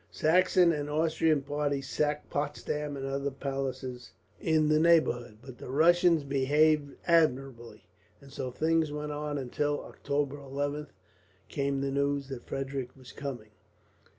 Saxon 0.09 0.71
and 0.73 0.89
Austrian 0.89 1.41
parties 1.43 1.87
sacked 1.87 2.31
Potsdam 2.31 2.97
and 2.97 3.05
other 3.05 3.29
palaces 3.29 4.13
in 4.39 4.67
the 4.67 4.79
neighbourhood, 4.79 5.37
but 5.43 5.59
the 5.59 5.69
Russians 5.69 6.23
behaved 6.23 6.95
admirably; 7.05 7.85
and 8.19 8.33
so 8.33 8.49
things 8.49 8.91
went 8.91 9.11
on 9.11 9.37
until, 9.37 9.79
on 9.81 9.89
October 9.89 10.37
11th, 10.37 10.89
came 11.49 11.81
the 11.81 11.91
news 11.91 12.29
that 12.29 12.47
Frederick 12.47 12.95
was 12.97 13.11
coming. 13.11 13.51